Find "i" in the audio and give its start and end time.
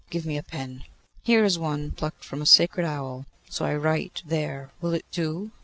3.65-3.75